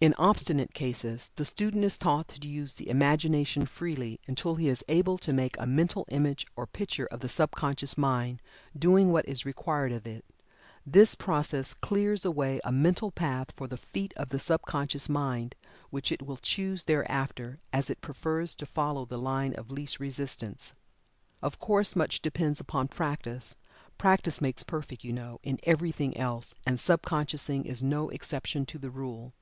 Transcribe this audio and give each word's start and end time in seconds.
In 0.00 0.14
obstinate 0.18 0.74
cases, 0.74 1.30
the 1.36 1.44
student 1.46 1.82
is 1.82 1.96
taught 1.96 2.28
to 2.28 2.46
use 2.46 2.74
the 2.74 2.90
Imagination 2.90 3.64
freely, 3.66 4.20
until 4.26 4.56
he 4.56 4.68
is 4.68 4.84
able 4.88 5.16
to 5.18 5.32
make 5.32 5.56
a 5.58 5.66
mental 5.66 6.04
image 6.10 6.46
or 6.56 6.66
picture 6.66 7.06
of 7.06 7.20
the 7.20 7.28
sub 7.28 7.52
conscious 7.52 7.96
mind 7.96 8.42
doing 8.78 9.12
what 9.12 9.26
is 9.26 9.46
required 9.46 9.92
of 9.92 10.06
it. 10.06 10.24
This 10.84 11.14
process 11.14 11.72
clears 11.72 12.24
away 12.26 12.60
a 12.64 12.72
mental 12.72 13.12
path 13.12 13.52
for 13.54 13.66
the 13.66 13.78
feet 13.78 14.12
of 14.14 14.28
the 14.28 14.38
sub 14.40 14.62
conscious 14.66 15.08
mind, 15.08 15.54
which 15.88 16.12
it 16.12 16.20
will 16.26 16.36
choose 16.36 16.84
thereafter, 16.84 17.60
as 17.72 17.88
it 17.88 18.02
prefers 18.02 18.54
to 18.56 18.66
follow 18.66 19.06
the 19.06 19.18
line 19.18 19.54
of 19.54 19.70
least 19.70 20.00
resistance. 20.00 20.74
Of 21.40 21.58
course 21.60 21.94
much 21.96 22.20
depends 22.20 22.60
upon 22.60 22.88
practice 22.88 23.54
practice 23.96 24.40
makes 24.42 24.64
perfect, 24.64 25.02
you 25.04 25.12
know, 25.14 25.38
in 25.44 25.60
everything 25.62 26.14
else, 26.18 26.54
and 26.66 26.78
sub 26.78 27.02
consciousing 27.02 27.64
is 27.64 27.82
no 27.82 28.10
exception 28.10 28.66
to 28.66 28.78
the 28.78 28.90
rule. 28.90 29.32